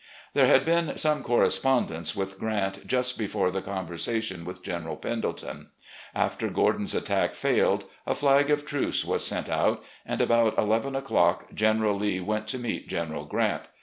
There 0.33 0.47
had 0.47 0.65
been 0.65 0.97
some 0.97 1.21
correspondence 1.21 2.15
with 2.15 2.39
Grant, 2.39 2.87
just 2.87 3.19
before 3.19 3.51
the 3.51 3.61
conversation 3.61 4.45
with 4.45 4.63
General 4.63 4.97
Pendleton. 4.97 5.67
After 6.15 6.49
Gordon's 6.49 6.95
attack 6.95 7.33
failed, 7.35 7.85
a 8.07 8.15
flag 8.15 8.49
of 8.49 8.65
truce 8.65 9.05
was 9.05 9.23
sent 9.23 9.47
out, 9.47 9.83
and, 10.03 10.19
about 10.19 10.57
eleven 10.57 10.95
o'clock. 10.95 11.53
General 11.53 11.95
Lee 11.95 12.19
went 12.19 12.47
to 12.47 12.57
meet 12.57 12.87
General 12.89 13.25
Grant. 13.25 13.65